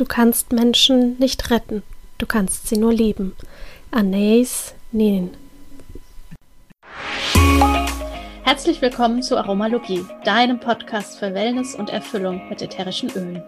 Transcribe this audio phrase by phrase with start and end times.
[0.00, 1.82] Du kannst Menschen nicht retten,
[2.16, 3.36] du kannst sie nur lieben.
[3.90, 5.28] Anais Nin.
[8.42, 13.42] Herzlich willkommen zu Aromalogie, deinem Podcast für Wellness und Erfüllung mit ätherischen Ölen.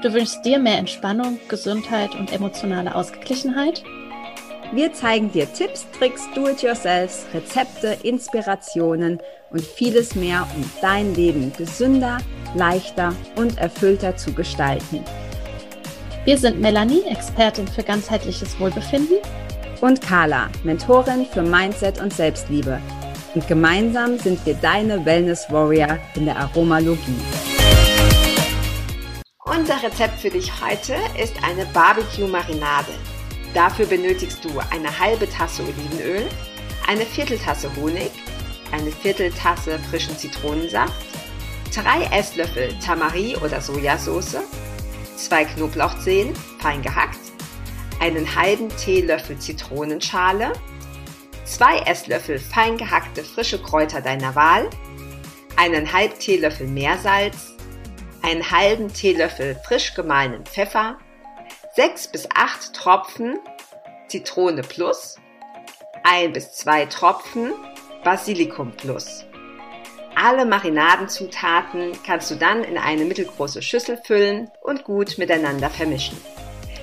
[0.00, 3.82] Du wünschst dir mehr Entspannung, Gesundheit und emotionale Ausgeglichenheit?
[4.72, 9.18] Wir zeigen dir Tipps, Tricks, Do-it-yourselfs, Rezepte, Inspirationen
[9.50, 12.18] und vieles mehr, um dein Leben gesünder,
[12.54, 15.04] leichter und erfüllter zu gestalten.
[16.26, 19.18] Wir sind Melanie, Expertin für ganzheitliches Wohlbefinden.
[19.80, 22.80] Und Carla, Mentorin für Mindset und Selbstliebe.
[23.36, 27.20] Und gemeinsam sind wir deine Wellness Warrior in der Aromalogie.
[29.44, 32.90] Unser Rezept für dich heute ist eine Barbecue-Marinade.
[33.54, 36.24] Dafür benötigst du eine halbe Tasse Olivenöl,
[36.88, 38.10] eine Vierteltasse Honig,
[38.72, 41.06] eine Vierteltasse frischen Zitronensaft,
[41.72, 44.38] drei Esslöffel Tamarie oder Sojasauce,
[45.16, 47.18] zwei Knoblauchzehen, fein gehackt,
[48.00, 50.52] einen halben Teelöffel Zitronenschale,
[51.44, 54.68] zwei Esslöffel fein gehackte frische Kräuter deiner Wahl,
[55.56, 57.54] einen halben Teelöffel Meersalz,
[58.22, 60.98] einen halben Teelöffel frisch gemahlenen Pfeffer,
[61.74, 63.38] sechs bis acht Tropfen
[64.08, 65.16] Zitrone Plus,
[66.04, 67.52] ein bis zwei Tropfen
[68.04, 69.24] Basilikum Plus.
[70.18, 76.16] Alle Marinadenzutaten kannst du dann in eine mittelgroße Schüssel füllen und gut miteinander vermischen.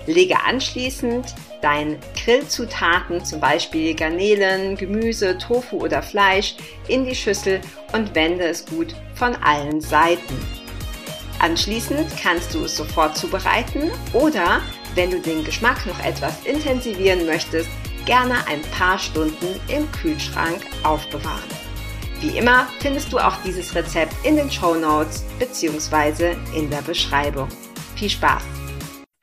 [0.05, 6.55] Lege anschließend deine Grillzutaten, zum Beispiel Garnelen, Gemüse, Tofu oder Fleisch,
[6.87, 7.59] in die Schüssel
[7.93, 10.37] und wende es gut von allen Seiten.
[11.39, 14.61] Anschließend kannst du es sofort zubereiten oder,
[14.93, 17.69] wenn du den Geschmack noch etwas intensivieren möchtest,
[18.05, 21.62] gerne ein paar Stunden im Kühlschrank aufbewahren.
[22.23, 26.37] Wie immer findest du auch dieses Rezept in den Show Notes bzw.
[26.57, 27.49] in der Beschreibung.
[27.97, 28.41] Viel Spaß!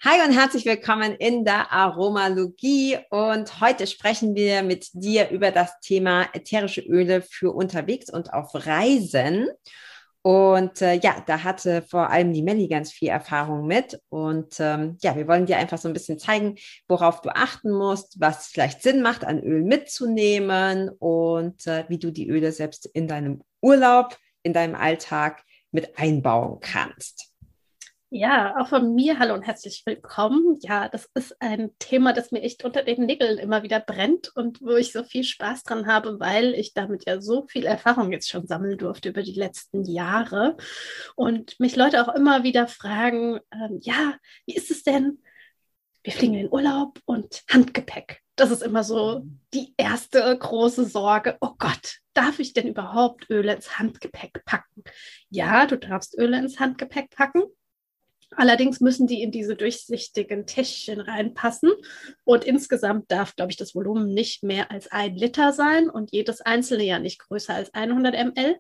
[0.04, 5.80] Hi und herzlich willkommen in der Aromalogie und heute sprechen wir mit dir über das
[5.80, 9.48] Thema ätherische Öle für unterwegs und auf Reisen.
[10.22, 14.00] Und äh, ja, da hatte vor allem die Melli ganz viel Erfahrung mit.
[14.10, 16.56] Und ähm, ja, wir wollen dir einfach so ein bisschen zeigen,
[16.88, 22.10] worauf du achten musst, was vielleicht Sinn macht, an Öl mitzunehmen und äh, wie du
[22.10, 27.29] die Öle selbst in deinem Urlaub, in deinem Alltag mit einbauen kannst.
[28.12, 30.58] Ja, auch von mir hallo und herzlich willkommen.
[30.62, 34.60] Ja, das ist ein Thema, das mir echt unter den Nägeln immer wieder brennt und
[34.60, 38.28] wo ich so viel Spaß dran habe, weil ich damit ja so viel Erfahrung jetzt
[38.28, 40.56] schon sammeln durfte über die letzten Jahre
[41.14, 45.22] und mich Leute auch immer wieder fragen, ähm, ja, wie ist es denn?
[46.02, 48.22] Wir fliegen in den Urlaub und Handgepäck.
[48.34, 51.36] Das ist immer so die erste große Sorge.
[51.40, 54.82] Oh Gott, darf ich denn überhaupt Öle ins Handgepäck packen?
[55.28, 57.44] Ja, du darfst Öle ins Handgepäck packen
[58.36, 61.70] Allerdings müssen die in diese durchsichtigen Täschchen reinpassen.
[62.24, 66.40] Und insgesamt darf, glaube ich, das Volumen nicht mehr als ein Liter sein und jedes
[66.40, 68.56] einzelne ja nicht größer als 100 ml.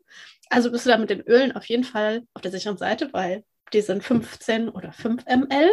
[0.48, 3.44] Also bist du da mit den Ölen auf jeden Fall auf der sicheren Seite, weil
[3.72, 5.70] die sind 15 oder 5 ml.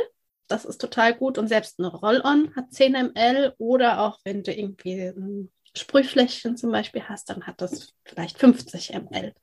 [0.48, 1.38] Das ist total gut.
[1.38, 6.72] Und selbst eine Roll-On hat 10 ml oder auch wenn du irgendwie ein Sprühfläschchen zum
[6.72, 9.34] Beispiel hast, dann hat das vielleicht 50 ml.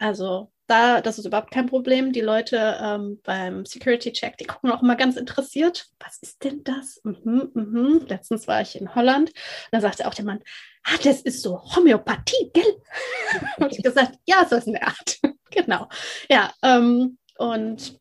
[0.00, 2.12] Also da, das ist überhaupt kein Problem.
[2.12, 5.86] Die Leute ähm, beim Security Check, die gucken auch immer ganz interessiert.
[5.98, 7.00] Was ist denn das?
[7.04, 8.06] Mhm, mhm.
[8.08, 9.30] Letztens war ich in Holland.
[9.72, 10.40] Da sagte auch der Mann,
[10.84, 12.80] ah, das ist so Homöopathie, gell?
[13.58, 15.18] Und ich gesagt, ja, so ist eine Art.
[15.50, 15.88] genau.
[16.28, 17.98] Ja, ähm, und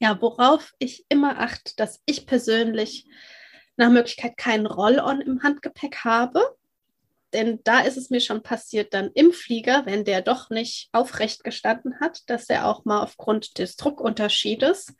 [0.00, 3.06] ja, worauf ich immer achte, dass ich persönlich
[3.76, 6.56] nach Möglichkeit keinen Roll-on im Handgepäck habe
[7.34, 11.44] denn da ist es mir schon passiert, dann im Flieger, wenn der doch nicht aufrecht
[11.44, 14.94] gestanden hat, dass er auch mal aufgrund des Druckunterschiedes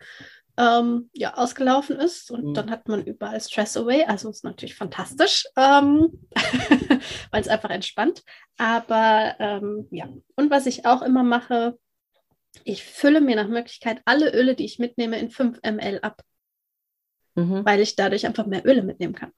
[0.56, 2.30] ähm, ja, ausgelaufen ist.
[2.30, 2.54] Und mhm.
[2.54, 4.04] dann hat man überall Stress Away.
[4.04, 6.26] Also ist natürlich fantastisch, ähm,
[7.30, 8.22] weil es einfach entspannt.
[8.56, 11.78] Aber ähm, ja, und was ich auch immer mache,
[12.62, 16.22] ich fülle mir nach Möglichkeit alle Öle, die ich mitnehme, in 5 ml ab.
[17.34, 17.64] Mhm.
[17.64, 19.32] Weil ich dadurch einfach mehr Öle mitnehmen kann.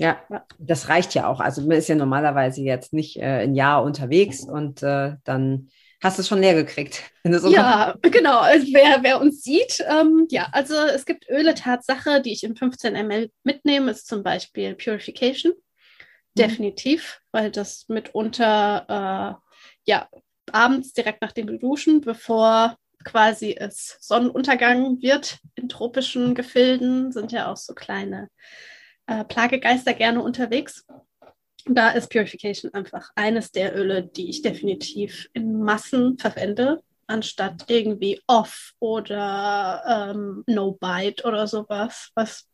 [0.00, 0.22] Ja,
[0.58, 1.40] das reicht ja auch.
[1.40, 5.68] Also man ist ja normalerweise jetzt nicht äh, ein Jahr unterwegs und äh, dann
[6.02, 7.02] hast du es schon leer gekriegt.
[7.50, 8.38] Ja, genau.
[8.38, 12.56] Also wer, wer uns sieht, ähm, ja, also es gibt Öle, Tatsache, die ich in
[12.56, 15.52] 15 ml mitnehme, ist zum Beispiel Purification.
[15.52, 15.58] Mhm.
[16.34, 20.08] Definitiv, weil das mitunter, äh, ja,
[20.50, 27.52] abends direkt nach dem Duschen, bevor quasi es Sonnenuntergang wird in tropischen Gefilden, sind ja
[27.52, 28.30] auch so kleine
[29.06, 30.86] äh, Plagegeister gerne unterwegs.
[31.66, 36.82] Da ist Purification einfach eines der Öle, die ich definitiv in Massen verwende.
[37.10, 39.82] anstatt irgendwie off oder
[40.14, 42.46] ähm, no bite oder sowas, was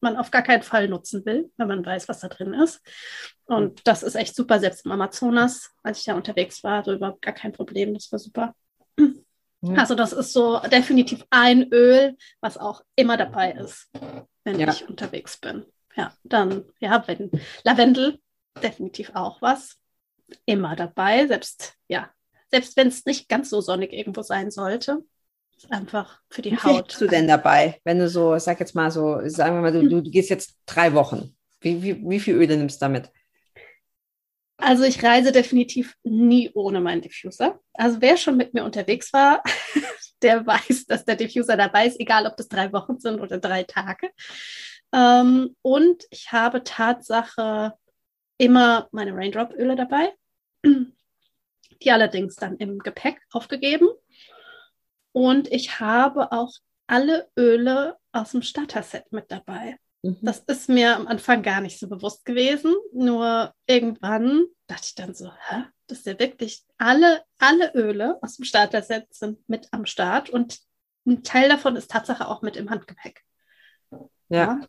[0.00, 2.80] man auf gar keinen Fall nutzen will, wenn man weiß, was da drin ist.
[3.46, 7.22] Und das ist echt super, selbst im Amazonas, als ich da unterwegs war, so überhaupt
[7.22, 8.54] gar kein Problem, das war super.
[9.74, 13.90] Also das ist so definitiv ein Öl, was auch immer dabei ist,
[14.44, 14.70] wenn ja.
[14.70, 15.66] ich unterwegs bin.
[15.98, 17.30] Ja, dann, ja, wenn
[17.64, 18.20] Lavendel,
[18.62, 19.76] definitiv auch was.
[20.46, 22.10] Immer dabei, selbst, ja,
[22.50, 25.04] selbst wenn es nicht ganz so sonnig irgendwo sein sollte.
[25.70, 26.76] Einfach für die Wie Haut.
[26.76, 29.72] Wie bist du denn dabei, wenn du so, sag jetzt mal so, sagen wir mal,
[29.72, 31.34] du, du, du gehst jetzt drei Wochen.
[31.60, 33.10] Wie, wie, wie viel Öle nimmst du damit?
[34.56, 37.58] Also ich reise definitiv nie ohne meinen Diffuser.
[37.74, 39.42] Also wer schon mit mir unterwegs war,
[40.22, 43.64] der weiß, dass der Diffuser dabei ist, egal ob das drei Wochen sind oder drei
[43.64, 44.10] Tage.
[44.92, 47.74] Ähm, und ich habe Tatsache
[48.38, 50.14] immer meine Raindrop-Öle dabei,
[50.64, 53.88] die allerdings dann im Gepäck aufgegeben.
[55.12, 56.52] Und ich habe auch
[56.86, 59.76] alle Öle aus dem Starter-Set mit dabei.
[60.02, 60.18] Mhm.
[60.22, 62.74] Das ist mir am Anfang gar nicht so bewusst gewesen.
[62.92, 65.64] Nur irgendwann dachte ich dann so, hä?
[65.86, 70.58] Das ist ja wirklich alle, alle Öle aus dem Starter-Set sind mit am Start und
[71.06, 73.24] ein Teil davon ist Tatsache auch mit im Handgepäck.
[73.90, 73.98] Ja.
[74.28, 74.60] ja.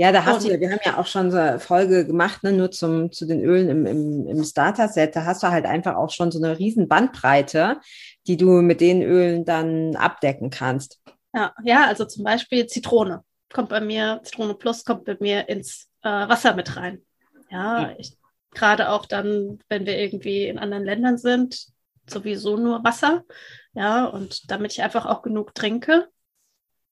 [0.00, 2.52] Ja, da hast du ja, wir haben ja auch schon so eine Folge gemacht, ne,
[2.52, 5.16] nur zum, zu den Ölen im, im, im Starter-Set.
[5.16, 7.80] Da hast du halt einfach auch schon so eine riesen Bandbreite,
[8.28, 11.00] die du mit den Ölen dann abdecken kannst.
[11.34, 15.88] Ja, ja, also zum Beispiel Zitrone kommt bei mir, Zitrone Plus kommt bei mir ins
[16.02, 17.02] äh, Wasser mit rein.
[17.50, 18.16] Ja, ich,
[18.52, 21.66] gerade auch dann, wenn wir irgendwie in anderen Ländern sind,
[22.06, 23.24] sowieso nur Wasser.
[23.72, 26.08] Ja, und damit ich einfach auch genug trinke,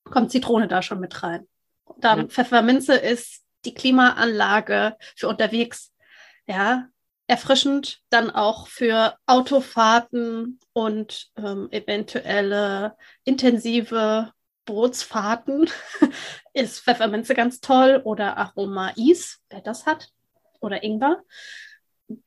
[0.04, 1.46] kommt Zitrone da schon mit rein.
[1.98, 2.26] Dann ja.
[2.26, 5.92] Pfefferminze ist die Klimaanlage für unterwegs.
[6.46, 6.88] Ja,
[7.26, 14.32] erfrischend dann auch für Autofahrten und ähm, eventuelle intensive
[14.64, 15.70] Bootsfahrten
[16.52, 20.10] ist Pfefferminze ganz toll oder Aroma-Is, wer das hat,
[20.60, 21.22] oder Ingwer.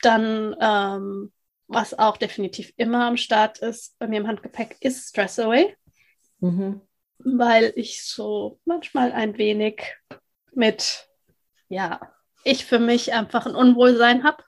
[0.02, 1.32] Dann, ähm,
[1.68, 5.76] was auch definitiv immer am Start ist bei mir im Handgepäck, ist Stress Away,
[6.40, 6.82] mhm.
[7.20, 9.84] Weil ich so manchmal ein wenig
[10.54, 11.08] mit,
[11.68, 12.00] ja,
[12.44, 14.44] ich für mich einfach ein Unwohlsein habe,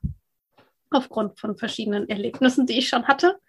[0.89, 3.39] aufgrund von verschiedenen Erlebnissen, die ich schon hatte.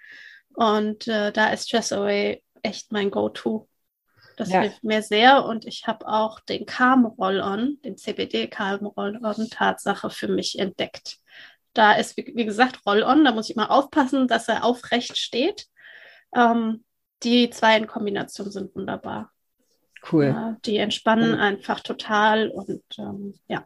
[0.54, 3.68] Und äh, da ist Stress Away echt mein Go-To.
[4.36, 4.62] Das ja.
[4.62, 10.10] hilft mir sehr und ich habe auch den Calm Roll-On, den CBD Calm Roll-On Tatsache
[10.10, 11.18] für mich entdeckt.
[11.74, 15.66] Da ist, wie, wie gesagt, Roll-On, da muss ich mal aufpassen, dass er aufrecht steht.
[16.34, 16.84] Ähm,
[17.24, 19.30] die zwei in Kombination sind wunderbar.
[20.10, 20.26] Cool.
[20.26, 21.40] Ja, die entspannen cool.
[21.40, 23.64] einfach total und ähm, ja,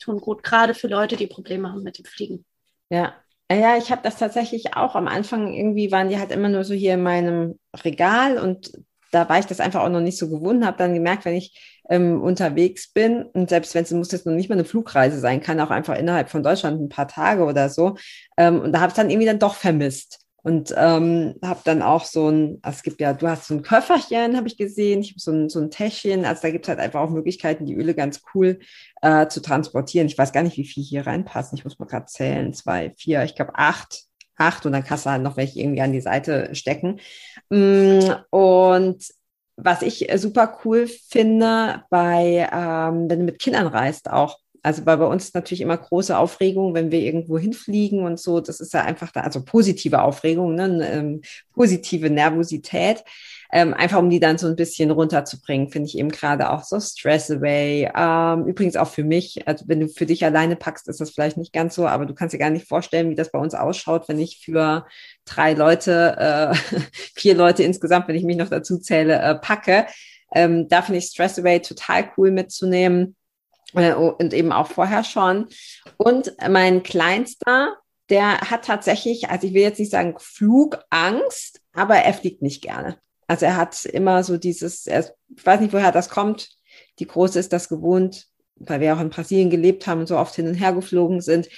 [0.00, 2.44] tun gut, gerade für Leute, die Probleme haben mit dem Fliegen.
[2.90, 3.14] Ja,
[3.50, 6.74] ja, ich habe das tatsächlich auch am Anfang irgendwie waren die halt immer nur so
[6.74, 8.72] hier in meinem Regal und
[9.10, 11.82] da war ich das einfach auch noch nicht so gewohnt, habe dann gemerkt, wenn ich
[11.90, 15.42] ähm, unterwegs bin und selbst wenn es muss jetzt noch nicht mal eine Flugreise sein,
[15.42, 17.96] kann auch einfach innerhalb von Deutschland ein paar Tage oder so.
[18.38, 20.21] Ähm, und da habe ich dann irgendwie dann doch vermisst.
[20.42, 23.62] Und ähm, habe dann auch so ein, also es gibt ja, du hast so ein
[23.62, 26.68] Köfferchen, habe ich gesehen, ich habe so ein, so ein Täschchen, also da gibt es
[26.68, 28.58] halt einfach auch Möglichkeiten, die Öle ganz cool
[29.02, 30.08] äh, zu transportieren.
[30.08, 33.22] Ich weiß gar nicht, wie viel hier reinpassen, ich muss mal gerade zählen, zwei, vier,
[33.22, 34.08] ich glaube acht
[34.42, 34.66] acht.
[34.66, 37.00] Und dann kannst du halt noch welche irgendwie an die Seite stecken.
[37.50, 38.00] Mm,
[38.30, 39.04] und
[39.56, 44.96] was ich super cool finde, bei, ähm, wenn du mit Kindern reist auch, also bei,
[44.96, 48.40] bei uns ist natürlich immer große Aufregung, wenn wir irgendwo hinfliegen und so.
[48.40, 50.88] Das ist ja einfach da, also positive Aufregung, ne?
[50.90, 53.04] Ähm, positive Nervosität
[53.54, 56.80] ähm, einfach um die dann so ein bisschen runterzubringen, finde ich eben gerade auch so
[56.80, 57.90] Stress Away.
[57.94, 61.36] Ähm, übrigens auch für mich, also wenn du für dich alleine packst, ist das vielleicht
[61.36, 64.08] nicht ganz so, aber du kannst dir gar nicht vorstellen, wie das bei uns ausschaut,
[64.08, 64.86] wenn ich für
[65.26, 66.80] drei Leute, äh,
[67.14, 69.86] vier Leute insgesamt, wenn ich mich noch dazu zähle, äh, packe.
[70.34, 73.16] Ähm, da finde ich Stress Away total cool mitzunehmen
[73.74, 75.48] äh, und eben auch vorher schon.
[75.96, 77.76] Und mein Kleinster,
[78.08, 82.98] der hat tatsächlich, also ich will jetzt nicht sagen Flugangst, aber er fliegt nicht gerne.
[83.26, 86.50] Also er hat immer so dieses, er, ich weiß nicht, woher das kommt.
[86.98, 88.26] Die Große ist das gewohnt,
[88.56, 91.48] weil wir auch in Brasilien gelebt haben und so oft hin und her geflogen sind.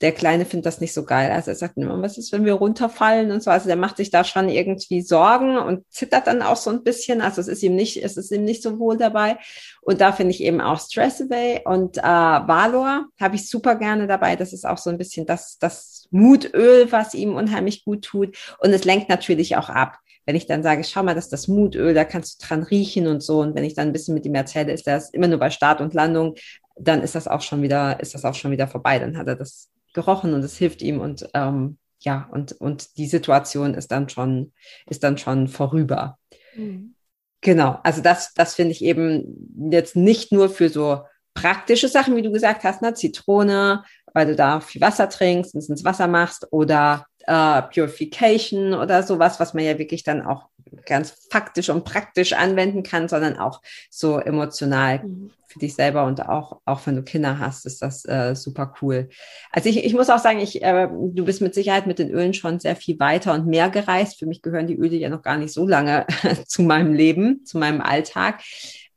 [0.00, 1.30] Der Kleine findet das nicht so geil.
[1.30, 3.50] Also er sagt immer, was ist, wenn wir runterfallen und so.
[3.50, 7.20] Also der macht sich da schon irgendwie Sorgen und zittert dann auch so ein bisschen.
[7.20, 9.38] Also es ist ihm nicht, es ist ihm nicht so wohl dabei.
[9.82, 14.06] Und da finde ich eben auch Stress Away und äh, Valor habe ich super gerne
[14.06, 14.36] dabei.
[14.36, 18.36] Das ist auch so ein bisschen das, das Mutöl, was ihm unheimlich gut tut.
[18.58, 21.48] Und es lenkt natürlich auch ab wenn ich dann sage, schau mal, das ist das
[21.48, 23.40] Mutöl, da kannst du dran riechen und so.
[23.40, 25.80] Und wenn ich dann ein bisschen mit ihm erzähle, ist das immer nur bei Start
[25.80, 26.36] und Landung,
[26.78, 29.00] dann ist das auch schon wieder, ist das auch schon wieder vorbei.
[29.00, 33.06] Dann hat er das gerochen und es hilft ihm und ähm, ja, und, und die
[33.06, 34.52] Situation ist dann schon,
[34.88, 36.18] ist dann schon vorüber.
[36.54, 36.94] Mhm.
[37.42, 41.02] Genau, also das, das finde ich eben jetzt nicht nur für so
[41.34, 42.92] praktische Sachen, wie du gesagt hast, ne?
[42.94, 48.74] Zitrone, weil du da viel Wasser trinkst und es ins Wasser machst oder äh, Purification
[48.74, 50.49] oder sowas, was man ja wirklich dann auch
[50.86, 55.30] ganz faktisch und praktisch anwenden kann, sondern auch so emotional mhm.
[55.46, 59.08] für dich selber und auch, auch wenn du Kinder hast, ist das äh, super cool.
[59.50, 62.34] Also ich, ich muss auch sagen, ich, äh, du bist mit Sicherheit mit den Ölen
[62.34, 64.18] schon sehr viel weiter und mehr gereist.
[64.18, 66.06] Für mich gehören die Öle ja noch gar nicht so lange
[66.46, 68.40] zu meinem Leben, zu meinem Alltag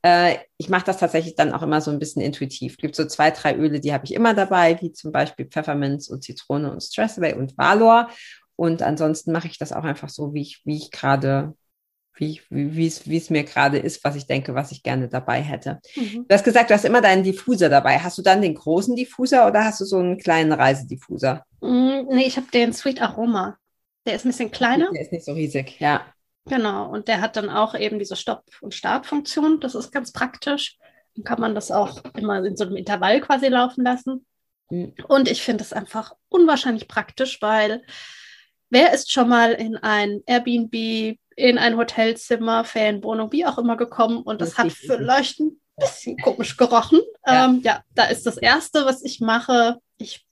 [0.04, 2.74] äh, ich mache das tatsächlich dann auch immer so ein bisschen intuitiv.
[2.74, 6.10] Es gibt so zwei, drei Öle, die habe ich immer dabei, wie zum Beispiel Pfefferminz
[6.10, 8.10] und Zitrone und Stressaway und Valor.
[8.64, 11.54] Und ansonsten mache ich das auch einfach so, wie ich, wie ich gerade,
[12.16, 15.82] wie, wie, wie es mir gerade ist, was ich denke, was ich gerne dabei hätte.
[15.98, 16.26] Mhm.
[16.30, 18.00] Du hast gesagt, du hast immer deinen Diffuser dabei.
[18.00, 21.44] Hast du dann den großen Diffuser oder hast du so einen kleinen Reisediffuser?
[21.60, 23.58] Mm, nee, ich habe den Sweet Aroma.
[24.06, 24.90] Der ist ein bisschen kleiner.
[24.94, 26.06] Der ist nicht so riesig, ja.
[26.46, 29.60] Genau, und der hat dann auch eben diese Stopp- und Startfunktion.
[29.60, 30.78] Das ist ganz praktisch.
[31.16, 34.26] Dann kann man das auch immer in so einem Intervall quasi laufen lassen.
[34.70, 34.94] Mhm.
[35.10, 37.84] Und ich finde es einfach unwahrscheinlich praktisch, weil
[38.74, 44.22] wer ist schon mal in ein Airbnb, in ein Hotelzimmer, Ferienwohnung, wie auch immer gekommen
[44.22, 47.00] und das, das hat vielleicht ein bisschen komisch gerochen.
[47.26, 47.46] Ja.
[47.46, 49.78] Ähm, ja, da ist das Erste, was ich mache.
[49.98, 50.26] Ich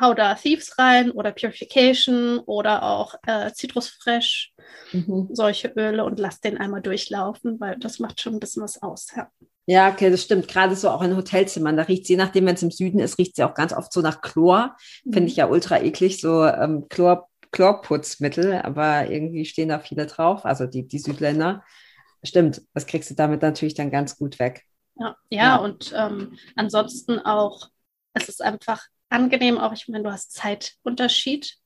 [0.00, 4.54] hau da Thieves rein oder Purification oder auch äh, Citrus Fresh,
[4.92, 5.28] mhm.
[5.32, 9.08] solche Öle und lass den einmal durchlaufen, weil das macht schon ein bisschen was aus.
[9.14, 9.28] Ja.
[9.66, 10.48] Ja, okay, das stimmt.
[10.48, 13.36] Gerade so auch in Hotelzimmern, da riecht je nachdem, wenn es im Süden ist, riecht
[13.36, 14.76] sie auch ganz oft so nach Chlor.
[15.04, 15.12] Mhm.
[15.12, 20.44] Finde ich ja ultra eklig, so ähm, Chlor, Chlorputzmittel, aber irgendwie stehen da viele drauf,
[20.44, 21.62] also die, die Südländer.
[22.24, 24.64] Stimmt, das kriegst du damit natürlich dann ganz gut weg.
[24.96, 25.56] Ja, ja, ja.
[25.56, 27.68] und ähm, ansonsten auch,
[28.14, 29.72] es ist einfach angenehm auch.
[29.72, 31.56] Ich meine, du hast Zeitunterschied.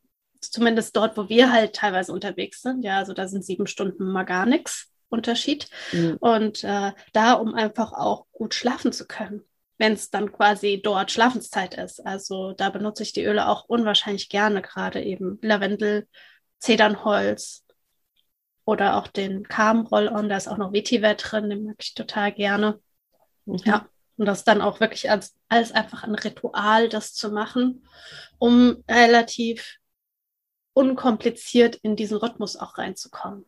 [0.40, 2.84] Zumindest dort, wo wir halt teilweise unterwegs sind.
[2.84, 5.68] Ja, also da sind sieben Stunden mal gar nichts Unterschied.
[5.92, 6.18] Mhm.
[6.20, 9.42] Und äh, da, um einfach auch gut schlafen zu können,
[9.78, 12.04] wenn es dann quasi dort Schlafenszeit ist.
[12.04, 16.08] Also da benutze ich die Öle auch unwahrscheinlich gerne, gerade eben Lavendel,
[16.58, 17.64] Zedernholz
[18.64, 20.28] oder auch den Calm Roll-On.
[20.28, 22.80] Da ist auch noch Vetiver drin, den mag ich total gerne.
[23.44, 23.60] Mhm.
[23.64, 27.86] Ja, und das dann auch wirklich als alles einfach ein Ritual, das zu machen,
[28.38, 29.76] um relativ
[30.72, 33.44] unkompliziert in diesen Rhythmus auch reinzukommen.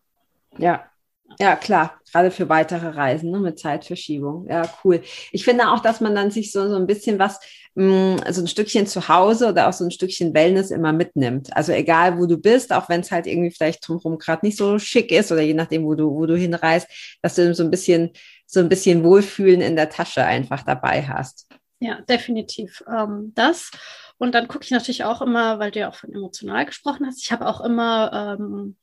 [0.56, 0.90] Ja,
[1.38, 4.46] ja, klar, gerade für weitere Reisen ne, mit Zeitverschiebung.
[4.48, 5.02] Ja, cool.
[5.32, 7.38] Ich finde auch, dass man dann sich so, so ein bisschen was,
[7.74, 11.54] mh, mm, so ein Stückchen zu Hause oder auch so ein Stückchen Wellness immer mitnimmt.
[11.56, 14.78] Also egal, wo du bist, auch wenn es halt irgendwie vielleicht drumherum gerade nicht so
[14.78, 16.88] schick ist oder je nachdem, wo du, wo du hinreist,
[17.22, 18.12] dass du so ein bisschen
[18.48, 21.46] so ein bisschen Wohlfühlen in der Tasche einfach dabei hast.
[21.80, 23.70] Ja, definitiv ähm, das.
[24.16, 27.22] Und dann gucke ich natürlich auch immer, weil du ja auch von emotional gesprochen hast,
[27.22, 28.76] ich habe auch immer, ähm,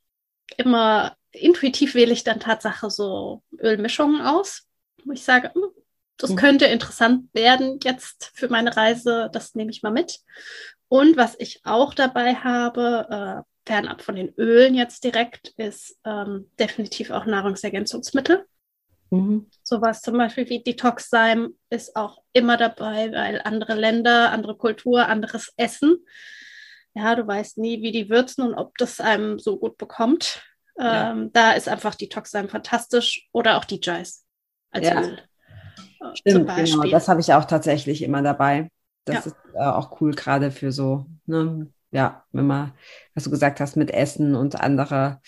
[0.58, 4.68] immer intuitiv wähle ich dann Tatsache so Ölmischungen aus,
[5.04, 5.64] wo ich sage, hm,
[6.18, 6.36] das mhm.
[6.38, 10.20] könnte interessant werden jetzt für meine Reise, das nehme ich mal mit.
[10.88, 16.50] Und was ich auch dabei habe, äh, fernab von den Ölen jetzt direkt, ist ähm,
[16.60, 18.46] definitiv auch Nahrungsergänzungsmittel.
[19.10, 19.48] Mhm.
[19.64, 25.08] Sowas zum Beispiel wie Detox sein ist auch immer dabei, weil andere Länder, andere Kultur,
[25.08, 26.06] anderes Essen.
[26.96, 30.42] Ja, du weißt nie, wie die würzen und ob das einem so gut bekommt.
[30.78, 31.12] Ja.
[31.12, 34.26] Ähm, da ist einfach Detox sein fantastisch oder auch DJs
[34.72, 35.02] als ja.
[35.02, 35.20] Öl.
[35.78, 36.84] Äh, Stimmt, genau.
[36.84, 38.70] Das habe ich auch tatsächlich immer dabei.
[39.04, 39.32] Das ja.
[39.32, 42.74] ist äh, auch cool, gerade für so, ne, ja, wenn man,
[43.14, 45.22] was du gesagt hast, mit Essen und andere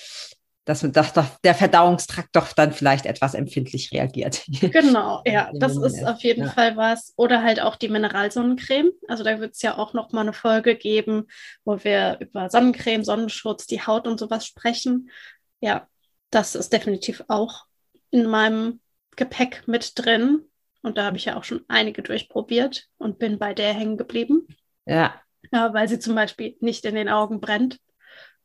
[0.68, 4.44] dass, dass der Verdauungstrakt doch dann vielleicht etwas empfindlich reagiert.
[4.60, 6.52] Genau, ja, das ist auf jeden ja.
[6.52, 7.14] Fall was.
[7.16, 8.92] Oder halt auch die Mineralsonnencreme.
[9.08, 11.28] Also da wird es ja auch noch mal eine Folge geben,
[11.64, 15.10] wo wir über Sonnencreme, Sonnenschutz, die Haut und sowas sprechen.
[15.62, 15.88] Ja,
[16.32, 17.66] das ist definitiv auch
[18.12, 18.82] in meinem
[19.16, 20.42] Gepäck mit drin.
[20.82, 24.48] Und da habe ich ja auch schon einige durchprobiert und bin bei der hängen geblieben.
[24.86, 25.16] Ja.
[25.52, 25.74] ja.
[25.74, 27.80] Weil sie zum Beispiel nicht in den Augen brennt.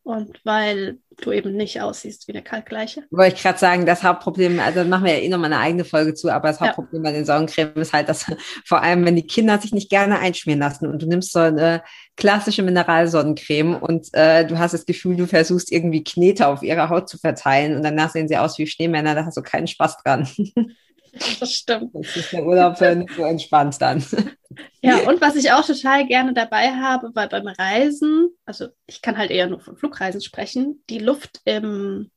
[0.04, 3.04] Und weil du eben nicht aussiehst wie eine Kalkgleiche.
[3.10, 6.14] Wollte ich gerade sagen, das Hauptproblem, also machen wir ja eh nochmal eine eigene Folge
[6.14, 7.10] zu, aber das Hauptproblem ja.
[7.10, 8.26] bei den Sonnencreme ist halt, dass
[8.64, 11.82] vor allem, wenn die Kinder sich nicht gerne einschmieren lassen und du nimmst so eine
[12.16, 17.08] klassische Mineralsonnencreme und äh, du hast das Gefühl, du versuchst irgendwie Knete auf ihrer Haut
[17.08, 20.28] zu verteilen und danach sehen sie aus wie Schneemänner, da hast du keinen Spaß dran.
[21.40, 21.94] Das stimmt.
[21.94, 24.04] Das ist der Urlaub nicht so entspannt dann.
[24.82, 29.16] Ja, und was ich auch total gerne dabei habe, weil beim Reisen, also ich kann
[29.16, 32.10] halt eher nur von Flugreisen sprechen, die Luft im,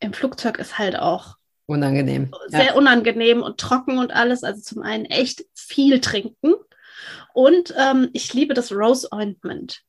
[0.00, 1.36] im Flugzeug ist halt auch
[1.66, 2.32] unangenehm.
[2.48, 2.74] Sehr ja.
[2.74, 4.42] unangenehm und trocken und alles.
[4.42, 6.54] Also zum einen echt viel trinken.
[7.34, 9.82] Und ähm, ich liebe das Rose Ointment.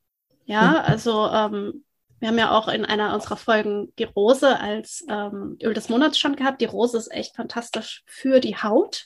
[0.44, 0.76] Ja, mhm.
[0.76, 1.84] also ähm,
[2.20, 6.18] wir haben ja auch in einer unserer Folgen die Rose als ähm, Öl des Monats
[6.18, 6.60] schon gehabt.
[6.60, 9.04] Die Rose ist echt fantastisch für die Haut.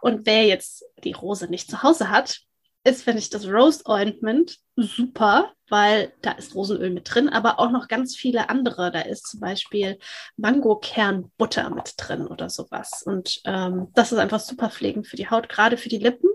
[0.00, 2.40] Und wer jetzt die Rose nicht zu Hause hat,
[2.84, 7.70] ist, finde ich, das Rose Ointment super, weil da ist Rosenöl mit drin, aber auch
[7.70, 8.92] noch ganz viele andere.
[8.92, 9.98] Da ist zum Beispiel
[10.36, 13.02] Mangokernbutter mit drin oder sowas.
[13.04, 16.28] Und ähm, das ist einfach super pflegend für die Haut, gerade für die Lippen.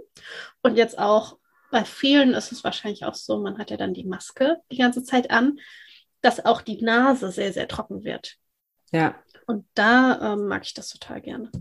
[0.64, 1.38] Und jetzt auch
[1.72, 5.04] bei vielen ist es wahrscheinlich auch so, man hat ja dann die Maske die ganze
[5.04, 5.60] Zeit an,
[6.22, 8.36] dass auch die Nase sehr, sehr trocken wird.
[8.92, 9.16] Ja.
[9.48, 11.52] Und da ähm, mag ich das total gerne.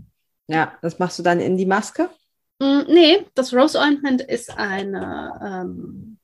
[0.47, 2.09] Ja, das machst du dann in die Maske?
[2.59, 6.17] Mm, nee, das Rose Ointment ist eine, ähm,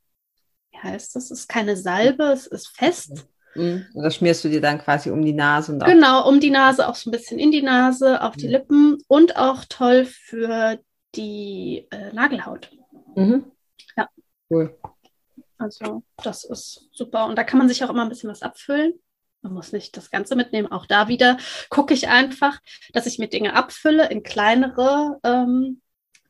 [0.71, 1.25] wie heißt das?
[1.25, 3.27] Es ist keine Salbe, es ist fest.
[3.55, 3.85] Mhm.
[3.93, 6.87] Und das schmierst du dir dann quasi um die Nase und Genau, um die Nase,
[6.87, 8.51] auch so ein bisschen in die Nase, auf die mhm.
[8.51, 10.79] Lippen und auch toll für
[11.15, 12.69] die äh, Nagelhaut.
[13.15, 13.45] Mhm.
[13.95, 14.09] Ja.
[14.49, 14.77] Cool.
[15.65, 17.25] Also, das ist super.
[17.25, 18.93] Und da kann man sich auch immer ein bisschen was abfüllen.
[19.41, 20.72] Man muss nicht das Ganze mitnehmen.
[20.72, 21.38] Auch da wieder
[21.69, 22.60] gucke ich einfach,
[22.93, 25.81] dass ich mir Dinge abfülle in kleinere ähm,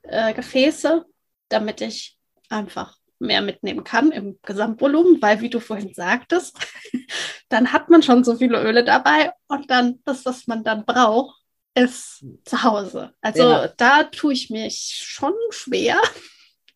[0.03, 1.05] äh, Gefäße,
[1.49, 6.57] damit ich einfach mehr mitnehmen kann im Gesamtvolumen, weil wie du vorhin sagtest,
[7.49, 11.41] dann hat man schon so viele Öle dabei und dann das, was man dann braucht,
[11.73, 13.13] ist zu Hause.
[13.21, 13.67] Also ja.
[13.67, 15.97] da tue ich mich schon schwer.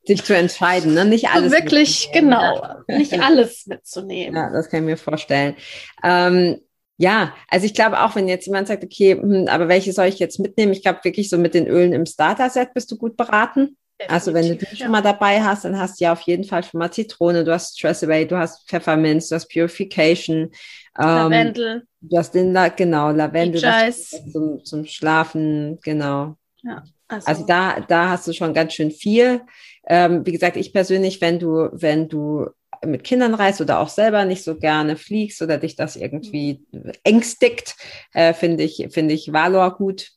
[0.06, 1.06] Sich zu entscheiden, ne?
[1.06, 1.52] nicht alles.
[1.52, 4.36] Wirklich, genau, nicht alles mitzunehmen.
[4.36, 5.56] Ja, das kann ich mir vorstellen.
[6.04, 6.62] Ähm,
[6.98, 10.20] ja, also ich glaube auch, wenn jetzt jemand sagt, okay, hm, aber welche soll ich
[10.20, 10.74] jetzt mitnehmen?
[10.74, 13.78] Ich glaube wirklich so mit den Ölen im Starter-Set bist du gut beraten.
[14.02, 14.76] Definitiv, also wenn du die ja.
[14.76, 17.54] schon mal dabei hast, dann hast du ja auf jeden Fall schon mal Zitrone, du
[17.54, 20.52] hast Stress Away, du hast Pfefferminz, du hast Purification.
[20.98, 21.84] Ähm, Lavendel.
[22.02, 26.36] Du hast den, La genau, Lavendel zum, zum Schlafen, genau.
[26.64, 27.28] Ja, also.
[27.28, 29.42] also, da, da hast du schon ganz schön viel.
[29.88, 32.48] Ähm, wie gesagt, ich persönlich, wenn du, wenn du
[32.86, 36.66] mit Kindern reist oder auch selber nicht so gerne fliegst oder dich das irgendwie
[37.04, 37.76] ängstigt,
[38.14, 40.12] äh, finde ich, finde ich Valor gut.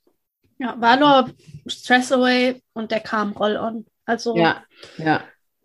[0.59, 1.31] Ja, Valor,
[1.67, 3.85] Stress Away und der Calm Roll-On.
[4.05, 4.37] Also.
[4.37, 4.63] Ja,
[4.99, 5.23] ja,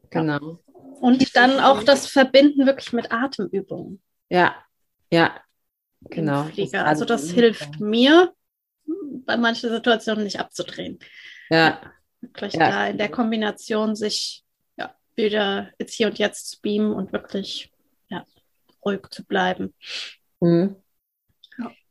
[0.10, 0.60] genau.
[1.00, 4.02] Und dann auch das Verbinden wirklich mit Atemübungen.
[4.30, 4.56] Ja,
[5.12, 5.36] ja,
[6.10, 6.48] genau.
[6.74, 8.34] Also das hilft mir,
[9.26, 11.00] bei manchen Situationen nicht abzudrehen.
[11.50, 11.82] Ja.
[12.22, 12.70] Wirklich ja.
[12.70, 14.44] da in der Kombination sich
[15.18, 17.72] wieder jetzt hier und jetzt zu beamen und wirklich
[18.10, 18.24] ja,
[18.86, 19.74] ruhig zu bleiben.
[20.40, 20.76] Mhm.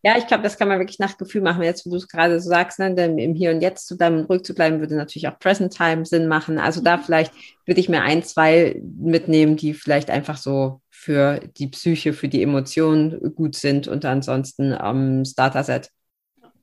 [0.02, 0.16] Ja.
[0.16, 1.64] ich glaube, das kann man wirklich nach Gefühl machen.
[1.64, 4.30] Jetzt, wo du es gerade so sagst, ne, im Hier und Jetzt zu bleiben und
[4.30, 6.58] ruhig zu bleiben, würde natürlich auch Present Time Sinn machen.
[6.58, 6.84] Also mhm.
[6.84, 7.32] da vielleicht
[7.66, 12.42] würde ich mir ein, zwei mitnehmen, die vielleicht einfach so für die Psyche, für die
[12.42, 15.90] Emotionen gut sind und ansonsten am ähm, Starter-Set.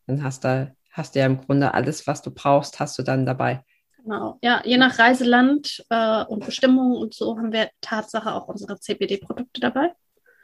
[0.07, 3.25] Dann hast du, hast du ja im Grunde alles, was du brauchst, hast du dann
[3.25, 3.63] dabei.
[4.03, 4.37] Genau.
[4.41, 9.61] Ja, je nach Reiseland äh, und Bestimmung und so haben wir Tatsache auch unsere CBD-Produkte
[9.61, 9.93] dabei.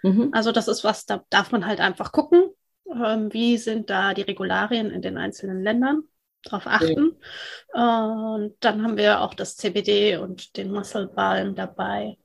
[0.02, 0.30] Mhm.
[0.32, 2.44] Also das ist was, da darf man halt einfach gucken,
[2.90, 6.04] ähm, wie sind da die Regularien in den einzelnen Ländern,
[6.44, 7.18] darauf achten.
[7.76, 8.36] Ja.
[8.36, 12.18] und dann haben wir auch das CBD und den Muscle Balm dabei.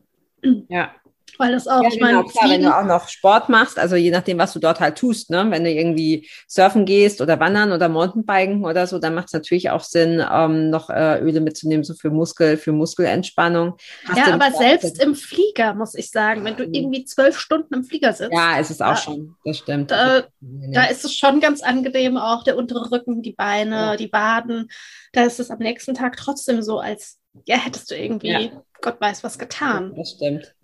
[0.68, 0.94] Ja.
[1.38, 3.96] Weil das auch, ja, ich meine, genau, klar, wenn du auch noch Sport machst, also
[3.96, 5.46] je nachdem, was du dort halt tust, ne?
[5.50, 9.70] wenn du irgendwie surfen gehst oder wandern oder Mountainbiken oder so, dann macht es natürlich
[9.70, 13.76] auch Sinn, ähm, noch äh, Öle mitzunehmen, so für Muskel, für Muskelentspannung.
[14.06, 17.84] Hast ja, aber selbst im Flieger, muss ich sagen, wenn du irgendwie zwölf Stunden im
[17.84, 18.32] Flieger sitzt.
[18.32, 19.90] Ja, es ist auch da, schon, das stimmt.
[19.90, 23.96] Da, da, ist es schon ganz angenehm, auch der untere Rücken, die Beine, ja.
[23.96, 24.68] die Waden.
[25.12, 28.52] Da ist es am nächsten Tag trotzdem so, als ja, hättest du irgendwie.
[28.80, 29.94] Gott weiß was getan.
[29.96, 30.54] Das stimmt.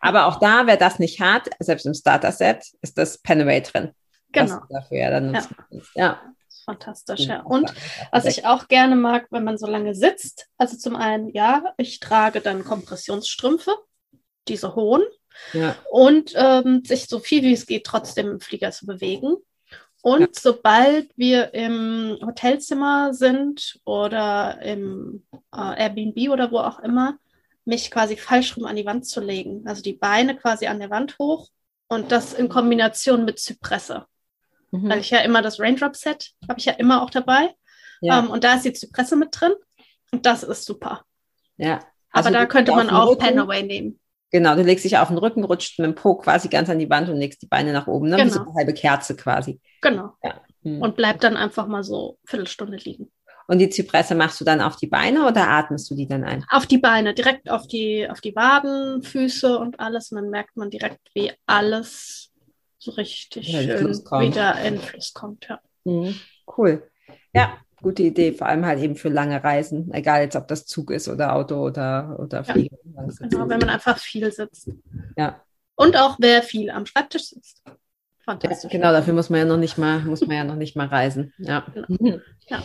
[0.00, 3.92] Aber auch da, wer das nicht hat, selbst im Starter-Set, ist das Penaway drin.
[4.32, 4.60] Genau.
[4.68, 5.42] dafür ja dann ja.
[5.94, 6.20] ja.
[6.64, 7.40] Fantastisch, ja.
[7.42, 7.72] Und
[8.12, 12.00] was ich auch gerne mag, wenn man so lange sitzt, also zum einen, ja, ich
[12.00, 13.74] trage dann Kompressionsstrümpfe,
[14.46, 15.02] diese hohen,
[15.52, 15.74] ja.
[15.90, 19.36] und ähm, sich so viel wie es geht trotzdem im Flieger zu bewegen.
[20.02, 20.28] Und ja.
[20.32, 27.18] sobald wir im Hotelzimmer sind oder im äh, Airbnb oder wo auch immer,
[27.70, 29.62] mich quasi falsch rum an die Wand zu legen.
[29.66, 31.48] Also die Beine quasi an der Wand hoch
[31.88, 34.06] und das in Kombination mit Zypresse.
[34.72, 34.90] Mhm.
[34.90, 37.54] Weil ich ja immer das Raindrop-Set habe ich ja immer auch dabei.
[38.00, 38.18] Ja.
[38.18, 39.52] Um, und da ist die Zypresse mit drin
[40.10, 41.04] und das ist super.
[41.56, 41.80] Ja.
[42.10, 44.00] Also Aber da könnte man auch Pen Away nehmen.
[44.32, 46.90] Genau, du legst dich auf den Rücken, rutscht mit dem Po quasi ganz an die
[46.90, 48.16] Wand und legst die Beine nach oben, ne?
[48.16, 48.26] Genau.
[48.26, 48.50] Wie so genau.
[48.50, 49.60] eine halbe Kerze quasi.
[49.80, 50.12] Genau.
[50.22, 50.40] Ja.
[50.62, 50.82] Hm.
[50.82, 53.12] Und bleib dann einfach mal so eine Viertelstunde liegen.
[53.50, 56.44] Und die Zypresse machst du dann auf die Beine oder atmest du die dann ein?
[56.50, 60.12] Auf die Beine, direkt auf die, auf die Waden, Füße und alles.
[60.12, 62.30] Und dann merkt man direkt, wie alles
[62.78, 65.48] so richtig ja, schön wieder in Fluss kommt.
[65.48, 65.60] Ja.
[65.82, 66.14] Mhm.
[66.56, 66.88] Cool.
[67.34, 70.92] Ja, gute Idee, vor allem halt eben für lange Reisen, egal jetzt ob das Zug
[70.92, 72.52] ist oder Auto oder, oder Ja.
[72.52, 72.76] Flieger.
[72.84, 74.70] Genau, wenn man einfach viel sitzt.
[75.16, 75.42] Ja.
[75.74, 77.64] Und auch wer viel am Schreibtisch sitzt.
[78.30, 78.70] Ja, Fantastisch.
[78.70, 81.32] genau, dafür muss man ja noch nicht mal, muss man ja noch nicht mal reisen.
[81.38, 81.64] Ja.
[81.74, 82.18] Genau.
[82.48, 82.62] Ja.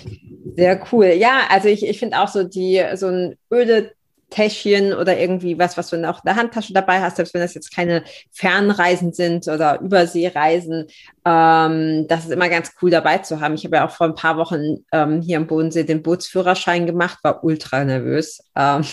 [0.55, 1.07] Sehr cool.
[1.07, 3.91] Ja, also ich, ich finde auch so die, so ein öde
[4.29, 7.53] Täschchen oder irgendwie was, was du auch in der Handtasche dabei hast, selbst wenn das
[7.53, 10.87] jetzt keine Fernreisen sind oder Überseereisen,
[11.25, 13.53] ähm, das ist immer ganz cool dabei zu haben.
[13.53, 17.19] Ich habe ja auch vor ein paar Wochen ähm, hier am Bodensee den Bootsführerschein gemacht,
[17.23, 18.83] war ultra nervös, ähm,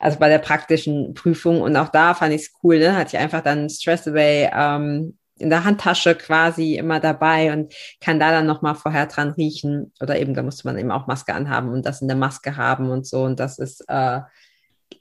[0.00, 2.96] also bei der praktischen Prüfung und auch da fand ich es cool, ne?
[2.96, 8.20] hatte ich einfach dann Stress Away ähm, in der Handtasche quasi immer dabei und kann
[8.20, 9.92] da dann nochmal vorher dran riechen.
[10.00, 12.90] Oder eben, da musste man eben auch Maske anhaben und das in der Maske haben
[12.90, 13.24] und so.
[13.24, 14.20] Und das ist äh,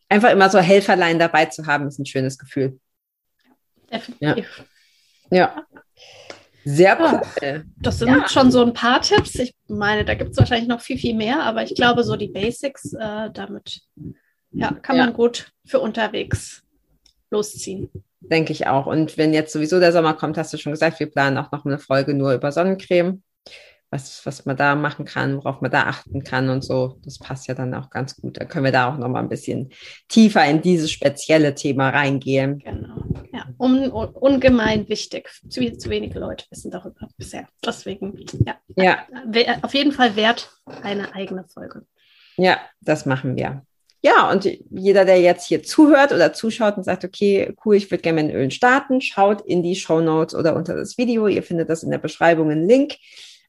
[0.10, 2.80] einfach immer so Helferlein dabei zu haben, ist ein schönes Gefühl.
[3.92, 4.64] Definitiv.
[5.30, 5.66] Ja.
[6.64, 7.22] Sehr Ja.
[7.42, 7.66] cool.
[7.78, 8.28] Das sind Ja.
[8.30, 9.36] schon so ein paar Tipps.
[9.36, 12.28] Ich meine, da gibt es wahrscheinlich noch viel, viel mehr, aber ich glaube, so die
[12.30, 13.82] Basics, äh, damit
[14.52, 16.64] ja, kann man gut für unterwegs
[17.32, 17.90] losziehen.
[18.20, 18.86] Denke ich auch.
[18.86, 21.66] Und wenn jetzt sowieso der Sommer kommt, hast du schon gesagt, wir planen auch noch
[21.66, 23.24] eine Folge nur über Sonnencreme.
[23.94, 26.98] Was, was man da machen kann, worauf man da achten kann und so.
[27.04, 28.40] Das passt ja dann auch ganz gut.
[28.40, 29.70] Da können wir da auch noch mal ein bisschen
[30.08, 32.60] tiefer in dieses spezielle Thema reingehen.
[32.60, 33.04] Genau.
[33.34, 35.30] Ja, un, un, ungemein wichtig.
[35.50, 37.50] Zu, zu wenige Leute wissen darüber bisher.
[37.66, 39.00] Deswegen, ja, Ja,
[39.62, 40.50] auf jeden Fall wert
[40.84, 41.86] eine eigene Folge.
[42.38, 43.66] Ja, das machen wir.
[44.04, 48.02] Ja, und jeder, der jetzt hier zuhört oder zuschaut und sagt, okay, cool, ich würde
[48.02, 51.28] gerne mit den Ölen starten, schaut in die Show Notes oder unter das Video.
[51.28, 52.96] Ihr findet das in der Beschreibung einen Link,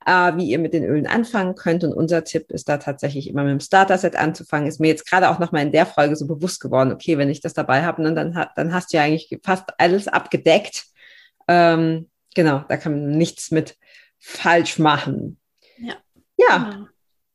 [0.05, 1.85] äh, wie ihr mit den Ölen anfangen könnt.
[1.85, 4.69] Und unser Tipp ist da tatsächlich immer mit dem Starter-Set anzufangen.
[4.69, 7.41] Ist mir jetzt gerade auch nochmal in der Folge so bewusst geworden, okay, wenn ich
[7.41, 10.85] das dabei habe, ne, dann, hat, dann hast du ja eigentlich fast alles abgedeckt.
[11.49, 13.79] Ähm, genau, da kann man nichts mit
[14.19, 15.39] falsch machen.
[15.79, 15.95] Ja.
[16.37, 16.92] Ja, Genau.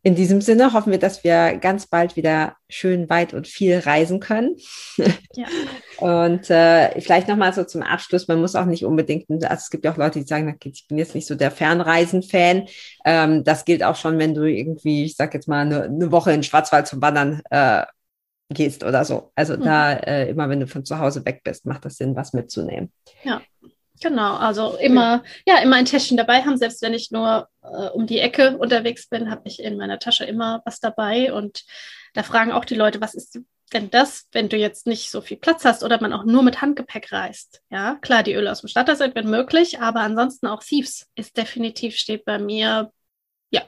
[0.07, 4.21] In diesem Sinne hoffen wir, dass wir ganz bald wieder schön weit und viel reisen
[4.21, 4.55] können.
[5.35, 5.47] Ja.
[5.97, 9.83] Und äh, vielleicht nochmal so zum Abschluss, man muss auch nicht unbedingt, also es gibt
[9.83, 12.67] ja auch Leute, die sagen, okay, ich bin jetzt nicht so der Fernreisen-Fan.
[13.03, 16.31] Ähm, das gilt auch schon, wenn du irgendwie, ich sag jetzt mal, eine, eine Woche
[16.31, 17.83] in Schwarzwald zum Wandern äh,
[18.53, 19.31] gehst oder so.
[19.35, 19.63] Also Mhm.
[19.63, 22.93] da äh, immer, wenn du von zu Hause weg bist, macht das Sinn, was mitzunehmen.
[24.01, 28.05] Genau, also immer, ja, immer ein Täschchen dabei haben, selbst wenn ich nur äh, um
[28.05, 31.33] die Ecke unterwegs bin, habe ich in meiner Tasche immer was dabei.
[31.33, 31.63] Und
[32.13, 33.39] da fragen auch die Leute, was ist
[33.73, 36.61] denn das, wenn du jetzt nicht so viel Platz hast oder man auch nur mit
[36.61, 37.61] Handgepäck reist?
[37.69, 41.35] Ja, klar, die Öle aus dem Starter sind, wenn möglich, aber ansonsten auch Thieves ist
[41.35, 42.91] definitiv, steht bei mir,
[43.49, 43.63] ja,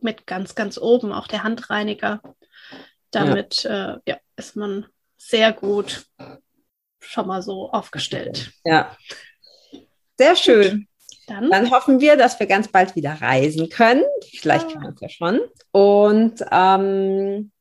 [0.00, 2.22] mit ganz, ganz oben, auch der Handreiniger.
[3.10, 3.94] Damit ja.
[3.94, 6.06] Äh, ja, ist man sehr gut
[6.98, 8.52] schon mal so aufgestellt.
[8.64, 8.96] Ja.
[10.22, 10.86] Sehr schön.
[11.26, 14.02] Dann, Dann hoffen wir, dass wir ganz bald wieder reisen können.
[14.40, 14.72] Vielleicht Ja.
[14.72, 15.40] können wir es ja schon.
[15.70, 17.52] Und ähm,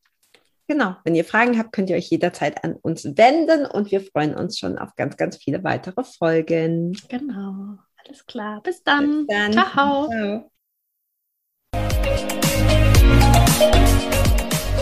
[0.67, 4.33] genau, wenn ihr Fragen habt, könnt ihr euch jederzeit an uns wenden und wir freuen
[4.35, 6.97] uns schon auf ganz, ganz viele weitere Folgen.
[7.07, 7.77] genau.
[8.03, 8.61] Alles klar.
[8.63, 9.27] Bis dann.
[9.27, 9.53] Bis dann.
[9.53, 10.09] Ciao.
[10.09, 10.51] Ciao.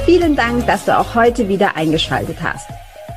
[0.05, 2.69] Vielen Dank, dass du auch heute wieder eingeschaltet hast.